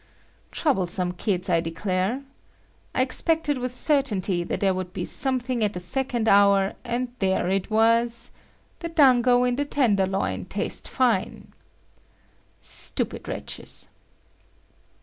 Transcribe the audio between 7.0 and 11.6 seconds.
there it was; "The dango in the tenderloin taste fine."